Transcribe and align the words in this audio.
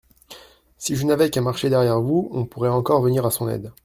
Si 0.79 0.95
je 0.95 1.05
n'avais 1.05 1.29
qu'à 1.29 1.41
marcher 1.41 1.69
derrière 1.69 2.01
vous, 2.01 2.27
on 2.31 2.43
pourrait 2.47 2.69
encore 2.69 3.03
venir 3.03 3.23
à 3.23 3.29
son 3.29 3.47
aide. 3.47 3.71